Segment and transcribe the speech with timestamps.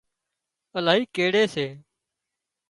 [0.77, 1.67] الاهي ڪيڙي سي